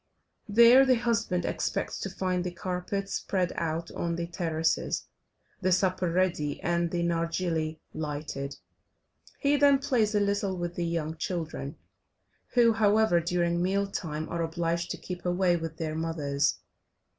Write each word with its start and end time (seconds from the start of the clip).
There 0.49 0.83
the 0.83 0.95
husband 0.95 1.45
expects 1.45 1.99
to 1.99 2.09
find 2.09 2.43
the 2.43 2.49
carpets 2.49 3.13
spread 3.13 3.53
out 3.55 3.91
on 3.91 4.15
the 4.15 4.25
terraces, 4.25 5.05
the 5.61 5.71
supper 5.71 6.11
ready, 6.11 6.59
and 6.61 6.89
the 6.89 7.03
nargilly 7.03 7.81
lighted, 7.93 8.55
he 9.37 9.57
then 9.57 9.77
plays 9.77 10.15
a 10.15 10.19
little 10.19 10.57
with 10.57 10.73
the 10.73 10.87
young 10.87 11.17
children, 11.17 11.75
who, 12.55 12.73
however, 12.73 13.19
during 13.19 13.61
meal 13.61 13.85
time 13.85 14.27
are 14.29 14.41
obliged 14.41 14.89
to 14.89 14.97
keep 14.97 15.23
away 15.23 15.55
with 15.55 15.77
their 15.77 15.93
mothers. 15.93 16.57